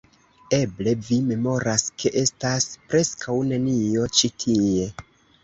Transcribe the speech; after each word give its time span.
Eble, 0.57 0.93
vi 1.09 1.17
memoras, 1.31 1.83
ke 2.03 2.11
estas 2.23 2.67
preskaŭ 2.95 3.37
nenio 3.53 4.09
ĉi 4.23 4.33
tie 4.47 4.91